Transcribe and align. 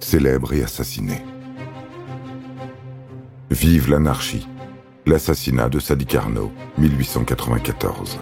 Célèbre 0.00 0.52
et 0.54 0.62
assassiné. 0.62 1.22
Vive 3.50 3.90
l'anarchie. 3.90 4.48
L'assassinat 5.06 5.68
de 5.68 5.78
Sadi 5.78 6.06
Carnot, 6.06 6.52
1894. 6.78 8.18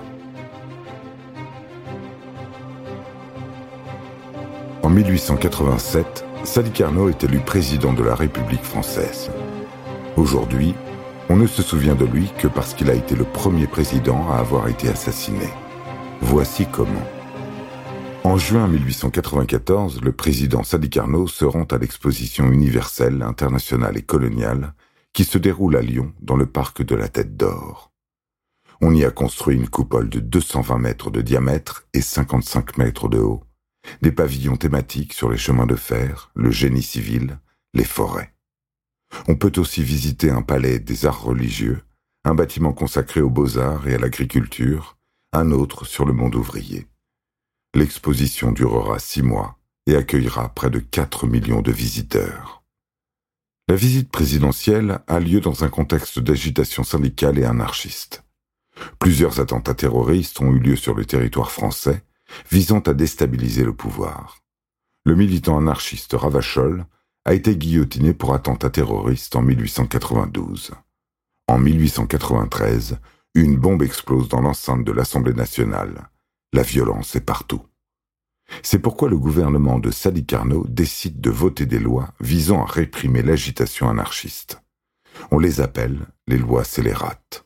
En 4.82 4.88
1887, 4.88 6.24
Sadi 6.44 6.70
Carnot 6.70 7.08
est 7.08 7.24
élu 7.24 7.40
président 7.40 7.92
de 7.92 8.04
la 8.04 8.14
République 8.14 8.62
française. 8.62 9.30
Aujourd'hui, 10.16 10.74
on 11.28 11.36
ne 11.36 11.46
se 11.46 11.62
souvient 11.62 11.96
de 11.96 12.04
lui 12.04 12.30
que 12.38 12.46
parce 12.46 12.72
qu'il 12.72 12.88
a 12.88 12.94
été 12.94 13.16
le 13.16 13.24
premier 13.24 13.66
président 13.66 14.30
à 14.30 14.36
avoir 14.36 14.68
été 14.68 14.88
assassiné. 14.88 15.48
Voici 16.20 16.66
comment. 16.70 17.15
En 18.26 18.38
juin 18.38 18.66
1894, 18.66 20.00
le 20.00 20.10
président 20.10 20.64
Sadi 20.64 20.90
Carnot 20.90 21.28
se 21.28 21.44
rend 21.44 21.62
à 21.62 21.78
l'exposition 21.78 22.50
universelle, 22.50 23.22
internationale 23.22 23.96
et 23.96 24.02
coloniale 24.02 24.74
qui 25.12 25.22
se 25.22 25.38
déroule 25.38 25.76
à 25.76 25.80
Lyon 25.80 26.12
dans 26.20 26.34
le 26.34 26.46
parc 26.46 26.82
de 26.82 26.96
la 26.96 27.06
Tête 27.06 27.36
d'Or. 27.36 27.92
On 28.80 28.92
y 28.92 29.04
a 29.04 29.12
construit 29.12 29.54
une 29.54 29.68
coupole 29.68 30.08
de 30.08 30.18
220 30.18 30.76
mètres 30.78 31.12
de 31.12 31.20
diamètre 31.20 31.86
et 31.94 32.00
55 32.00 32.78
mètres 32.78 33.08
de 33.08 33.20
haut, 33.20 33.44
des 34.02 34.10
pavillons 34.10 34.56
thématiques 34.56 35.12
sur 35.12 35.30
les 35.30 35.38
chemins 35.38 35.66
de 35.66 35.76
fer, 35.76 36.32
le 36.34 36.50
génie 36.50 36.82
civil, 36.82 37.38
les 37.74 37.84
forêts. 37.84 38.34
On 39.28 39.36
peut 39.36 39.52
aussi 39.58 39.84
visiter 39.84 40.30
un 40.30 40.42
palais 40.42 40.80
des 40.80 41.06
arts 41.06 41.22
religieux, 41.22 41.80
un 42.24 42.34
bâtiment 42.34 42.72
consacré 42.72 43.20
aux 43.20 43.30
beaux-arts 43.30 43.86
et 43.86 43.94
à 43.94 43.98
l'agriculture, 43.98 44.98
un 45.32 45.52
autre 45.52 45.86
sur 45.86 46.04
le 46.04 46.12
monde 46.12 46.34
ouvrier. 46.34 46.88
L'exposition 47.76 48.52
durera 48.52 48.98
six 48.98 49.20
mois 49.20 49.58
et 49.86 49.96
accueillera 49.96 50.48
près 50.48 50.70
de 50.70 50.78
4 50.78 51.26
millions 51.26 51.60
de 51.60 51.70
visiteurs. 51.70 52.62
La 53.68 53.76
visite 53.76 54.10
présidentielle 54.10 55.00
a 55.06 55.20
lieu 55.20 55.40
dans 55.40 55.62
un 55.62 55.68
contexte 55.68 56.18
d'agitation 56.18 56.84
syndicale 56.84 57.38
et 57.38 57.44
anarchiste. 57.44 58.24
Plusieurs 58.98 59.40
attentats 59.40 59.74
terroristes 59.74 60.40
ont 60.40 60.54
eu 60.54 60.58
lieu 60.58 60.74
sur 60.74 60.94
le 60.94 61.04
territoire 61.04 61.50
français, 61.50 62.02
visant 62.50 62.78
à 62.78 62.94
déstabiliser 62.94 63.62
le 63.62 63.74
pouvoir. 63.74 64.38
Le 65.04 65.14
militant 65.14 65.58
anarchiste 65.58 66.14
Ravachol 66.14 66.86
a 67.26 67.34
été 67.34 67.58
guillotiné 67.58 68.14
pour 68.14 68.32
attentat 68.32 68.70
terroriste 68.70 69.36
en 69.36 69.42
1892. 69.42 70.70
En 71.46 71.58
1893, 71.58 72.96
une 73.34 73.58
bombe 73.58 73.82
explose 73.82 74.30
dans 74.30 74.40
l'enceinte 74.40 74.82
de 74.82 74.92
l'Assemblée 74.92 75.34
nationale. 75.34 76.08
La 76.56 76.62
violence 76.62 77.14
est 77.14 77.20
partout. 77.20 77.60
C'est 78.62 78.78
pourquoi 78.78 79.10
le 79.10 79.18
gouvernement 79.18 79.78
de 79.78 79.90
Sadi 79.90 80.24
Carnot 80.24 80.64
décide 80.66 81.20
de 81.20 81.28
voter 81.28 81.66
des 81.66 81.78
lois 81.78 82.14
visant 82.18 82.62
à 82.62 82.66
réprimer 82.66 83.20
l'agitation 83.20 83.90
anarchiste. 83.90 84.62
On 85.30 85.38
les 85.38 85.60
appelle 85.60 86.06
les 86.26 86.38
lois 86.38 86.64
scélérates. 86.64 87.44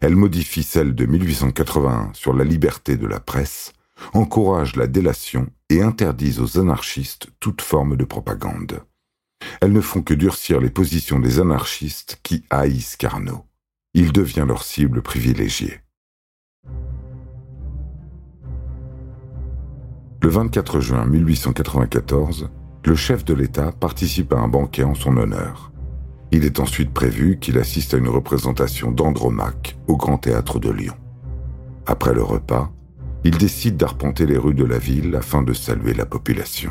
Elles 0.00 0.16
modifient 0.16 0.64
celles 0.64 0.96
de 0.96 1.06
1881 1.06 2.10
sur 2.14 2.34
la 2.34 2.42
liberté 2.42 2.96
de 2.96 3.06
la 3.06 3.20
presse, 3.20 3.74
encouragent 4.12 4.74
la 4.74 4.88
délation 4.88 5.46
et 5.68 5.80
interdisent 5.80 6.40
aux 6.40 6.58
anarchistes 6.58 7.28
toute 7.38 7.62
forme 7.62 7.96
de 7.96 8.04
propagande. 8.04 8.82
Elles 9.60 9.72
ne 9.72 9.80
font 9.80 10.02
que 10.02 10.14
durcir 10.14 10.60
les 10.60 10.70
positions 10.70 11.20
des 11.20 11.38
anarchistes 11.38 12.18
qui 12.24 12.42
haïssent 12.50 12.96
Carnot. 12.96 13.46
Il 13.94 14.10
devient 14.10 14.46
leur 14.48 14.64
cible 14.64 15.00
privilégiée. 15.00 15.81
Le 20.22 20.28
24 20.28 20.78
juin 20.78 21.04
1894, 21.04 22.48
le 22.84 22.94
chef 22.94 23.24
de 23.24 23.34
l'État 23.34 23.72
participe 23.72 24.32
à 24.32 24.38
un 24.38 24.46
banquet 24.46 24.84
en 24.84 24.94
son 24.94 25.16
honneur. 25.16 25.72
Il 26.30 26.44
est 26.44 26.60
ensuite 26.60 26.92
prévu 26.92 27.40
qu'il 27.40 27.58
assiste 27.58 27.94
à 27.94 27.96
une 27.96 28.08
représentation 28.08 28.92
d'Andromaque 28.92 29.76
au 29.88 29.96
Grand 29.96 30.18
Théâtre 30.18 30.60
de 30.60 30.70
Lyon. 30.70 30.94
Après 31.86 32.14
le 32.14 32.22
repas, 32.22 32.70
il 33.24 33.36
décide 33.36 33.76
d'arpenter 33.76 34.24
les 34.24 34.38
rues 34.38 34.54
de 34.54 34.64
la 34.64 34.78
ville 34.78 35.16
afin 35.16 35.42
de 35.42 35.52
saluer 35.52 35.92
la 35.92 36.06
population. 36.06 36.70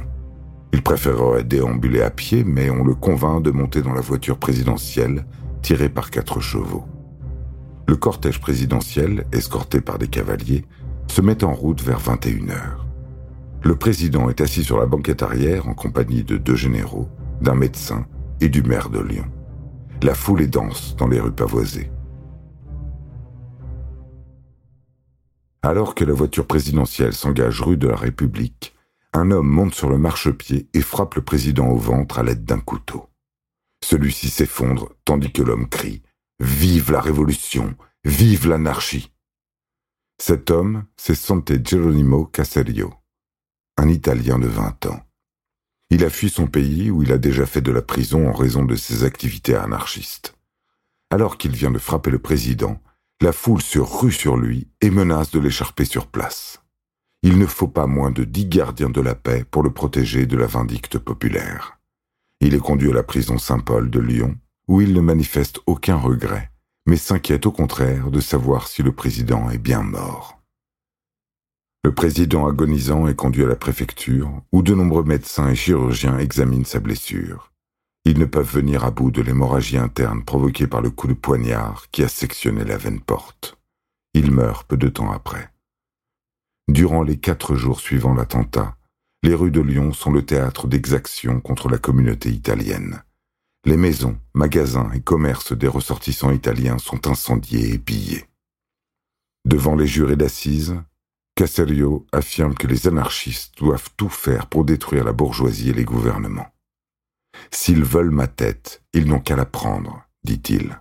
Il 0.72 0.82
préférerait 0.82 1.44
déambuler 1.44 2.04
à 2.04 2.10
pied, 2.10 2.46
mais 2.46 2.70
on 2.70 2.86
le 2.86 2.96
convainc 2.96 3.44
de 3.44 3.52
monter 3.52 3.82
dans 3.82 3.94
la 3.94 4.00
voiture 4.00 4.38
présidentielle 4.38 5.26
tirée 5.62 5.90
par 5.90 6.10
quatre 6.10 6.40
chevaux. 6.40 6.86
Le 7.86 7.98
cortège 7.98 8.40
présidentiel, 8.40 9.26
escorté 9.34 9.82
par 9.82 9.98
des 9.98 10.08
cavaliers, 10.08 10.64
se 11.08 11.20
met 11.20 11.44
en 11.44 11.52
route 11.52 11.82
vers 11.82 12.00
21 12.00 12.50
heures. 12.52 12.81
Le 13.64 13.76
président 13.76 14.30
est 14.30 14.42
assis 14.42 14.64
sur 14.64 14.80
la 14.80 14.88
banquette 14.88 15.22
arrière 15.22 15.68
en 15.68 15.76
compagnie 15.76 16.24
de 16.24 16.38
deux 16.38 16.56
généraux, 16.56 17.10
d'un 17.42 17.54
médecin 17.54 18.08
et 18.40 18.50
du 18.50 18.64
maire 18.64 18.90
de 18.90 19.00
Lyon. 19.00 19.32
La 20.02 20.16
foule 20.16 20.42
est 20.42 20.48
dense 20.48 20.96
dans 20.96 21.08
les 21.08 21.20
rues 21.20 21.32
pavoisées. 21.32 21.92
Alors 25.62 25.94
que 25.94 26.04
la 26.04 26.14
voiture 26.14 26.48
présidentielle 26.48 27.14
s'engage 27.14 27.62
rue 27.62 27.78
de 27.78 27.88
la 27.88 27.96
République, 27.96 28.74
un 29.14 29.30
homme 29.30 29.48
monte 29.48 29.76
sur 29.76 29.90
le 29.90 30.00
marchepied 30.00 30.68
et 30.74 30.82
frappe 30.82 31.14
le 31.14 31.22
président 31.22 31.68
au 31.68 31.78
ventre 31.78 32.18
à 32.18 32.24
l'aide 32.24 32.46
d'un 32.46 32.60
couteau. 32.60 33.10
Celui-ci 33.84 34.30
s'effondre 34.30 34.94
tandis 35.06 35.32
que 35.32 35.44
l'homme 35.44 35.70
crie⁇ 35.70 35.98
Vive 36.40 36.92
la 36.92 37.02
révolution 37.02 37.76
Vive 38.06 38.48
l'anarchie!⁇ 38.48 39.10
Cet 40.18 40.50
homme, 40.50 40.86
c'est 40.98 41.14
Sante 41.14 41.52
Geronimo 41.68 42.26
Caserio, 42.26 42.92
un 43.82 43.90
Italien 43.90 44.40
de 44.40 44.48
20 44.48 44.86
ans. 44.86 45.00
Il 45.90 46.06
a 46.06 46.10
fui 46.10 46.30
son 46.30 46.48
pays 46.48 46.90
où 46.90 47.04
il 47.04 47.12
a 47.12 47.18
déjà 47.18 47.46
fait 47.46 47.62
de 47.62 47.72
la 47.72 47.82
prison 47.82 48.30
en 48.30 48.34
raison 48.34 48.64
de 48.64 48.76
ses 48.76 49.04
activités 49.04 49.56
anarchistes. 49.56 50.36
Alors 51.10 51.38
qu'il 51.38 51.52
vient 51.52 51.72
de 51.72 51.80
frapper 51.80 52.12
le 52.12 52.20
président, 52.20 52.82
la 53.20 53.34
foule 53.34 53.62
se 53.62 53.80
rue 53.80 54.14
sur 54.14 54.38
lui 54.38 54.70
et 54.80 54.90
menace 54.90 55.32
de 55.32 55.40
l'écharper 55.40 55.86
sur 55.86 56.08
place 56.08 56.62
il 57.24 57.38
ne 57.38 57.46
faut 57.46 57.68
pas 57.68 57.86
moins 57.86 58.10
de 58.10 58.24
dix 58.24 58.48
gardiens 58.48 58.90
de 58.90 59.02
la 59.02 59.14
paix 59.14 59.46
pour 59.50 59.62
le 59.62 59.72
protéger 59.72 60.26
de 60.26 60.38
la 60.38 60.48
vindicte 60.48 60.98
populaire. 60.98 61.80
Il 62.40 62.56
est 62.56 62.60
conduit 62.60 62.90
à 62.90 62.96
la 62.96 63.04
prison 63.04 63.38
Saint-Paul 63.38 63.92
de 63.92 64.00
Lyon, 64.00 64.36
où 64.68 64.82
il 64.82 64.94
ne 64.94 65.02
manifeste 65.02 65.60
aucun 65.68 65.98
regret, 65.98 66.50
mais 66.88 66.98
s'inquiète 66.98 67.46
au 67.46 67.52
contraire 67.52 68.10
de 68.10 68.20
savoir 68.20 68.68
si 68.68 68.82
le 68.82 68.92
président 68.92 69.52
est 69.52 69.60
bien 69.60 69.84
mort. 69.84 70.41
Le 71.84 71.94
président 71.94 72.48
agonisant 72.48 73.08
est 73.08 73.16
conduit 73.16 73.44
à 73.44 73.48
la 73.48 73.56
préfecture, 73.56 74.44
où 74.52 74.62
de 74.62 74.76
nombreux 74.76 75.04
médecins 75.04 75.50
et 75.50 75.56
chirurgiens 75.56 76.20
examinent 76.20 76.66
sa 76.66 76.80
blessure. 76.80 77.52
Ils 78.06 78.20
ne 78.20 78.26
peuvent 78.26 78.52
venir 78.52 78.84
à 78.84 78.92
bout 78.92 79.10
de 79.10 79.22
l'hémorragie 79.22 79.78
interne 79.78 80.24
provoquée 80.24 80.68
par 80.68 80.82
le 80.82 80.92
coup 80.92 81.08
de 81.08 81.14
poignard 81.14 81.90
qui 81.92 82.04
a 82.04 82.08
sectionné 82.08 82.64
la 82.64 82.78
veine 82.78 83.00
porte. 83.00 83.58
Il 84.14 84.32
meurt 84.32 84.68
peu 84.68 84.78
de 84.78 84.90
temps 84.90 85.12
après. 85.12 85.52
Durant 86.68 87.02
les 87.02 87.18
quatre 87.18 87.56
jours 87.56 87.80
suivant 87.80 88.14
l'attentat, 88.14 88.76
les 89.24 89.34
rues 89.34 89.52
de 89.52 89.62
Lyon 89.62 89.94
sont 89.94 90.12
le 90.12 90.26
théâtre 90.26 90.68
d'exactions 90.68 91.42
contre 91.42 91.68
la 91.68 91.78
communauté 91.78 92.30
italienne. 92.30 93.04
Les 93.66 93.78
maisons, 93.78 94.20
magasins 94.34 94.92
et 94.94 95.02
commerces 95.02 95.54
des 95.54 95.68
ressortissants 95.68 96.32
italiens 96.32 96.78
sont 96.78 97.08
incendiés 97.08 97.74
et 97.74 97.80
pillés. 97.80 98.26
Devant 99.46 99.76
les 99.76 99.88
jurés 99.88 100.16
d'assises, 100.16 100.76
Caserio 101.42 102.06
affirme 102.12 102.54
que 102.54 102.68
les 102.68 102.88
anarchistes 102.88 103.58
doivent 103.58 103.90
tout 103.98 104.10
faire 104.10 104.46
pour 104.46 104.64
détruire 104.64 105.04
la 105.04 105.12
bourgeoisie 105.12 105.72
et 105.72 105.74
les 105.74 105.86
gouvernements. 105.86 106.46
S'ils 107.50 107.84
veulent 107.84 108.12
ma 108.12 108.28
tête, 108.28 108.84
ils 108.94 109.08
n'ont 109.08 109.22
qu'à 109.22 109.36
la 109.36 109.46
prendre, 109.46 110.04
dit-il. 110.24 110.80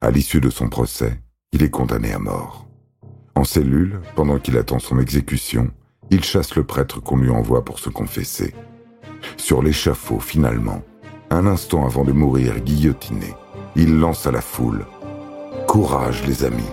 À 0.00 0.10
l'issue 0.10 0.40
de 0.40 0.48
son 0.48 0.70
procès, 0.70 1.20
il 1.52 1.62
est 1.62 1.68
condamné 1.68 2.14
à 2.14 2.18
mort. 2.18 2.66
En 3.34 3.44
cellule, 3.44 4.00
pendant 4.16 4.38
qu'il 4.38 4.56
attend 4.56 4.78
son 4.78 4.98
exécution, 4.98 5.70
il 6.08 6.24
chasse 6.24 6.56
le 6.56 6.64
prêtre 6.64 7.00
qu'on 7.00 7.18
lui 7.18 7.28
envoie 7.28 7.62
pour 7.62 7.78
se 7.78 7.90
confesser. 7.90 8.54
Sur 9.36 9.62
l'échafaud, 9.62 10.18
finalement, 10.18 10.82
un 11.28 11.46
instant 11.46 11.84
avant 11.84 12.04
de 12.04 12.12
mourir 12.12 12.58
guillotiné, 12.60 13.34
il 13.76 13.98
lance 13.98 14.26
à 14.26 14.32
la 14.32 14.40
foule⁇ 14.40 14.86
Courage 15.66 16.26
les 16.26 16.42
amis 16.42 16.72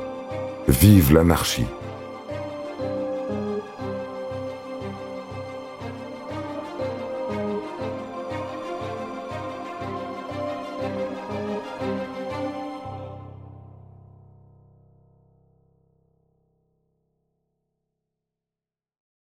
Vive 0.69 1.12
l'anarchie!⁇ 1.12 1.63